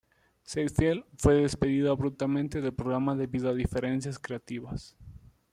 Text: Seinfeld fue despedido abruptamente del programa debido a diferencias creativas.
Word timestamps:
Seinfeld 0.41 1.03
fue 1.19 1.35
despedido 1.35 1.91
abruptamente 1.91 2.59
del 2.59 2.73
programa 2.73 3.15
debido 3.15 3.51
a 3.51 3.53
diferencias 3.53 4.17
creativas. 4.17 4.97